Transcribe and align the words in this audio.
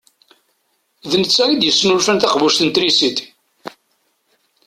D 1.09 1.11
netta 1.21 1.43
i 1.49 1.55
d-yesnulfan 1.55 2.17
taqbuct 2.21 2.59
n 2.65 2.67
trisit. 2.75 3.17